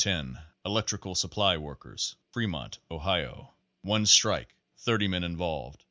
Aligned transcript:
10, 0.01 0.39
Electrical 0.65 1.13
Supply 1.13 1.57
Workers, 1.57 2.15
Fremont, 2.31 2.79
Ohio. 2.89 3.53
One 3.83 4.07
strike; 4.07 4.55
30 4.79 5.07
men 5.09 5.23
involved. 5.23 5.77